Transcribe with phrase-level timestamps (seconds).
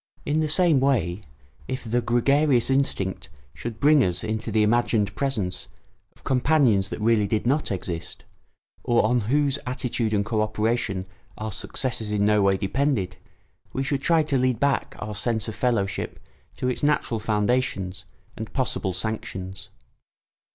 [0.25, 1.21] In the same way,
[1.67, 5.67] if the gregarious instinct should bring us into the imagined presence
[6.15, 8.25] of companions that really did not exist,
[8.83, 11.05] or on whose attitude and co operation
[11.37, 13.17] our successes in no way depended,
[13.73, 16.19] we should try to lead back our sense of fellowship
[16.55, 18.05] to its natural foundations
[18.35, 19.69] and possible sanctions.